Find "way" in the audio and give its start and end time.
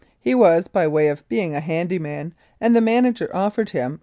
0.87-1.09